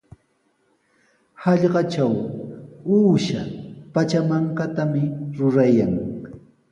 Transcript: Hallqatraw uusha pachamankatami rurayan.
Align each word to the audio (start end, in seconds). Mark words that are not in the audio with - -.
Hallqatraw 1.43 2.15
uusha 2.95 3.41
pachamankatami 3.93 5.03
rurayan. 5.37 5.93